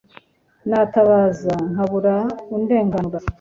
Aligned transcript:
natabaza, 0.69 1.53
nkabura 1.71 2.15
undenganura 2.55 3.17